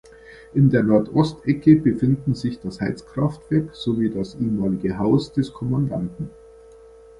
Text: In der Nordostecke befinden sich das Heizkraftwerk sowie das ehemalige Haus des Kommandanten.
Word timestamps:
In 0.55 0.71
der 0.71 0.81
Nordostecke 0.81 1.75
befinden 1.75 2.33
sich 2.33 2.59
das 2.59 2.81
Heizkraftwerk 2.81 3.75
sowie 3.75 4.09
das 4.09 4.33
ehemalige 4.33 4.97
Haus 4.97 5.31
des 5.31 5.53
Kommandanten. 5.53 6.31